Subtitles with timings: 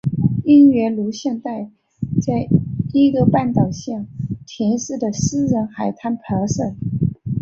[0.45, 1.69] 音乐录影带
[2.25, 2.47] 在
[2.91, 4.03] 伊豆半岛下
[4.47, 6.73] 田市的私人海滩拍摄。